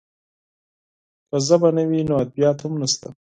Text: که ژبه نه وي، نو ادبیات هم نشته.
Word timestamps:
که 1.29 1.37
ژبه 1.47 1.69
نه 1.75 1.83
وي، 1.89 1.99
نو 2.07 2.13
ادبیات 2.23 2.59
هم 2.63 2.73
نشته. 2.81 3.07